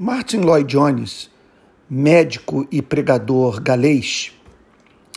Martin 0.00 0.42
Lloyd 0.42 0.72
Jones, 0.72 1.28
médico 1.90 2.68
e 2.70 2.80
pregador 2.80 3.60
galês, 3.60 4.30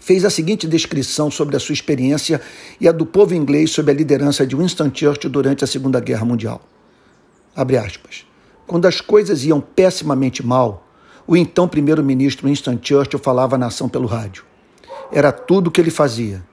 fez 0.00 0.24
a 0.24 0.30
seguinte 0.30 0.66
descrição 0.66 1.30
sobre 1.30 1.54
a 1.54 1.60
sua 1.60 1.74
experiência 1.74 2.40
e 2.80 2.88
a 2.88 2.90
do 2.90 3.06
povo 3.06 3.36
inglês 3.36 3.70
sob 3.70 3.88
a 3.88 3.94
liderança 3.94 4.44
de 4.44 4.56
Winston 4.56 4.90
Churchill 4.92 5.30
durante 5.30 5.62
a 5.62 5.66
Segunda 5.68 6.00
Guerra 6.00 6.24
Mundial. 6.24 6.60
Abre 7.54 7.76
aspas. 7.76 8.26
Quando 8.66 8.86
as 8.86 9.00
coisas 9.00 9.44
iam 9.44 9.60
pessimamente 9.60 10.44
mal, 10.44 10.84
o 11.24 11.36
então 11.36 11.68
primeiro-ministro 11.68 12.48
Winston 12.48 12.76
Churchill 12.82 13.20
falava 13.20 13.54
à 13.54 13.58
nação 13.58 13.88
pelo 13.88 14.08
rádio. 14.08 14.44
Era 15.12 15.30
tudo 15.30 15.68
o 15.68 15.70
que 15.70 15.80
ele 15.80 15.92
fazia. 15.92 16.44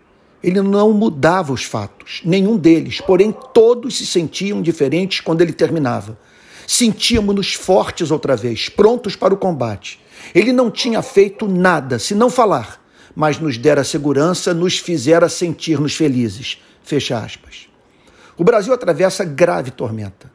Ele 0.44 0.62
não 0.62 0.94
mudava 0.94 1.52
os 1.52 1.64
fatos, 1.64 2.22
nenhum 2.24 2.56
deles, 2.56 3.02
porém 3.02 3.36
todos 3.52 3.98
se 3.98 4.06
sentiam 4.06 4.62
diferentes 4.62 5.22
quando 5.22 5.42
ele 5.42 5.54
terminava 5.54 6.20
sentíamos-nos 6.68 7.54
fortes 7.54 8.12
outra 8.12 8.36
vez, 8.36 8.70
prontos 8.70 9.16
para 9.16 9.34
o 9.34 9.38
combate. 9.38 10.00
Ele 10.34 10.54
não 10.54 10.70
tinha 10.70 11.02
feito 11.02 11.48
nada, 11.48 12.00
se 12.00 12.14
não 12.14 12.30
falar, 12.30 12.82
mas 13.16 13.40
nos 13.40 13.58
dera 13.58 13.84
segurança, 13.84 14.54
nos 14.54 14.78
fizera 14.78 15.28
sentir-nos 15.28 15.96
felizes. 15.96 16.62
Fecha 16.84 17.18
aspas. 17.18 17.68
O 18.38 18.44
Brasil 18.44 18.74
atravessa 18.74 19.24
grave 19.24 19.72
tormenta. 19.72 20.32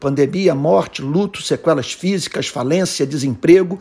Pandemia, 0.00 0.54
morte, 0.54 1.02
luto, 1.02 1.42
sequelas 1.42 1.92
físicas, 1.92 2.46
falência, 2.46 3.06
desemprego, 3.06 3.80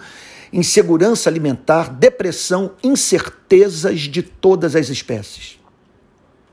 insegurança 0.52 1.30
alimentar, 1.30 1.90
depressão, 1.92 2.72
incertezas 2.84 4.02
de 4.02 4.24
todas 4.24 4.76
as 4.76 4.90
espécies. 4.90 5.60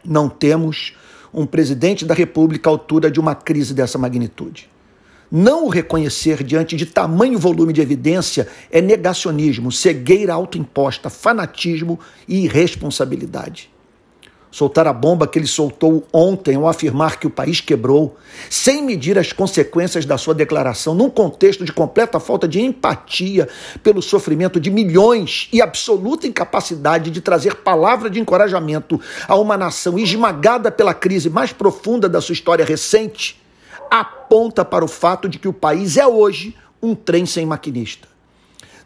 Não 0.05 0.29
temos 0.29 0.95
um 1.33 1.47
presidente 1.47 2.05
da 2.05 2.15
República 2.15 2.69
à 2.69 2.73
altura 2.73 3.11
de 3.11 3.19
uma 3.19 3.35
crise 3.35 3.75
dessa 3.75 3.99
magnitude. 3.99 4.69
Não 5.37 5.65
o 5.65 5.69
reconhecer 5.69 6.45
diante 6.45 6.77
de 6.77 6.87
tamanho 6.87 7.41
volume 7.41 7.73
de 7.73 7.81
evidência 7.81 8.47
é 8.71 8.81
negacionismo, 8.81 9.73
cegueira 9.73 10.33
autoimposta, 10.33 11.11
fanatismo 11.11 11.99
e 12.29 12.45
irresponsabilidade. 12.45 13.69
Soltar 14.49 14.87
a 14.87 14.93
bomba 14.93 15.27
que 15.27 15.37
ele 15.37 15.49
soltou 15.49 16.07
ontem 16.13 16.55
ao 16.55 16.69
afirmar 16.69 17.19
que 17.19 17.27
o 17.27 17.31
país 17.31 17.61
quebrou, 17.61 18.17
sem 18.49 18.81
medir 18.81 19.19
as 19.19 19.33
consequências 19.33 20.07
da 20.07 20.17
sua 20.17 20.37
declaração, 20.37 20.95
num 20.95 21.11
contexto 21.11 21.65
de 21.65 21.73
completa 21.73 22.21
falta 22.21 22.47
de 22.47 22.61
empatia 22.61 23.49
pelo 23.83 24.01
sofrimento 24.01 24.61
de 24.61 24.71
milhões 24.71 25.49
e 25.53 25.61
absoluta 25.61 26.29
incapacidade 26.29 27.11
de 27.11 27.21
trazer 27.21 27.57
palavra 27.57 28.09
de 28.09 28.21
encorajamento 28.21 29.01
a 29.27 29.35
uma 29.35 29.57
nação 29.57 29.99
esmagada 29.99 30.71
pela 30.71 30.95
crise 30.95 31.29
mais 31.29 31.53
profunda 31.53 32.09
da 32.09 32.21
sua 32.21 32.35
história 32.35 32.65
recente 32.65 33.43
aponta 33.91 34.65
para 34.65 34.85
o 34.85 34.89
fato 34.89 35.29
de 35.29 35.39
que 35.39 35.49
o 35.49 35.53
país 35.53 35.97
é 35.97 36.07
hoje 36.07 36.57
um 36.83 36.95
trem 36.95 37.25
sem 37.27 37.47
maquinista. 37.47 38.09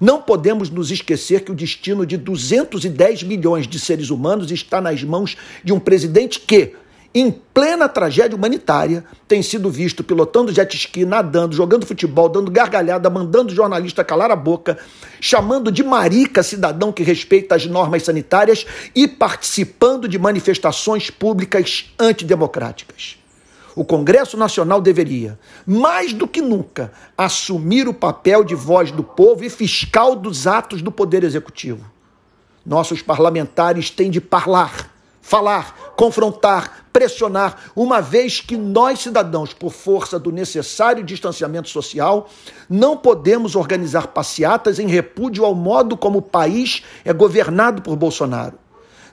Não 0.01 0.23
podemos 0.23 0.71
nos 0.71 0.93
esquecer 0.93 1.43
que 1.43 1.51
o 1.51 1.55
destino 1.55 2.07
de 2.07 2.17
210 2.17 3.25
milhões 3.25 3.67
de 3.67 3.81
seres 3.81 4.11
humanos 4.11 4.53
está 4.53 4.81
nas 4.81 5.03
mãos 5.03 5.37
de 5.65 5.73
um 5.73 5.81
presidente 5.81 6.39
que, 6.39 6.75
em 7.13 7.33
plena 7.33 7.89
tragédia 7.89 8.37
humanitária, 8.37 9.05
tem 9.27 9.43
sido 9.43 9.69
visto 9.69 10.05
pilotando 10.05 10.53
jet 10.53 10.73
ski, 10.77 11.05
nadando, 11.05 11.57
jogando 11.57 11.85
futebol, 11.85 12.29
dando 12.29 12.49
gargalhada, 12.49 13.11
mandando 13.11 13.53
jornalista 13.53 14.05
calar 14.05 14.31
a 14.31 14.37
boca, 14.37 14.79
chamando 15.21 15.73
de 15.73 15.83
marica 15.83 16.45
cidadão 16.45 16.93
que 16.93 17.03
respeita 17.03 17.57
as 17.57 17.67
normas 17.67 18.05
sanitárias 18.05 18.65
e 18.95 19.09
participando 19.09 20.07
de 20.07 20.17
manifestações 20.17 21.11
públicas 21.11 21.93
antidemocráticas 21.99 23.19
o 23.79 23.85
Congresso 23.85 24.37
Nacional 24.37 24.81
deveria, 24.81 25.39
mais 25.65 26.13
do 26.13 26.27
que 26.27 26.43
nunca, 26.43 26.91
assumir 27.17 27.87
o 27.87 27.95
papel 27.95 28.43
de 28.43 28.57
voz 28.57 28.91
do 28.91 29.05
povo 29.05 29.45
e 29.45 29.49
fiscal 29.49 30.17
dos 30.17 30.49
atos 30.49 30.83
do 30.83 30.91
Poder 30.91 31.23
Executivo. 31.23 31.89
Nossos 32.67 33.03
parlamentares 33.03 33.89
têm 33.89 34.11
de 34.11 34.19
falar, 34.19 34.91
falar, 35.23 35.93
confrontar, 35.95 36.87
pressionar, 36.93 37.71
uma 37.77 38.01
vez 38.01 38.41
que 38.41 38.57
nós, 38.57 38.99
cidadãos, 38.99 39.53
por 39.53 39.73
força 39.73 40.19
do 40.19 40.33
necessário 40.33 41.05
distanciamento 41.05 41.69
social, 41.69 42.29
não 42.69 42.97
podemos 42.97 43.55
organizar 43.55 44.09
passeatas 44.09 44.81
em 44.81 44.89
repúdio 44.89 45.45
ao 45.45 45.55
modo 45.55 45.97
como 45.97 46.19
o 46.19 46.23
país 46.23 46.83
é 47.05 47.13
governado 47.13 47.81
por 47.81 47.95
Bolsonaro 47.95 48.59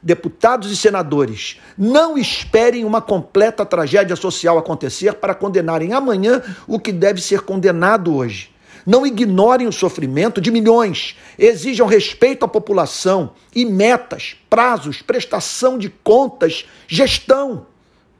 deputados 0.06 0.72
e 0.72 0.78
senadores, 0.78 1.60
não 1.76 2.16
esperem 2.16 2.86
uma 2.86 3.02
completa 3.02 3.66
tragédia 3.66 4.16
social 4.16 4.56
acontecer 4.56 5.16
para 5.16 5.34
condenarem 5.34 5.94
amanhã 5.94 6.44
o 6.68 6.80
que 6.80 6.92
deve 6.92 7.20
ser 7.20 7.42
condenado 7.42 8.16
hoje. 8.16 8.52
Não 8.86 9.04
ignorem 9.04 9.66
o 9.66 9.72
sofrimento 9.72 10.40
de 10.40 10.52
milhões. 10.52 11.18
Exijam 11.40 11.88
respeito 11.88 12.46
à 12.46 12.48
população 12.48 13.32
e 13.56 13.66
metas, 13.66 14.36
prazos, 14.48 15.02
prestação 15.02 15.76
de 15.76 15.90
contas, 15.90 16.66
gestão. 16.88 17.66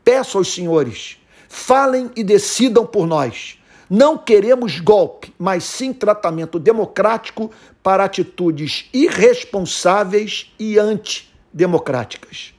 Peço 0.04 0.40
aos 0.40 0.52
senhores, 0.52 1.18
falem 1.48 2.10
e 2.16 2.24
decidam 2.24 2.84
por 2.84 3.06
nós. 3.06 3.60
Não 3.88 4.18
queremos 4.18 4.80
golpe, 4.80 5.32
mas 5.38 5.64
sim 5.64 5.94
tratamento 5.94 6.58
democrático 6.58 7.52
para 7.84 8.06
atitudes 8.06 8.90
irresponsáveis 8.92 10.52
e 10.58 10.80
anti 10.80 11.35
democráticas. 11.56 12.54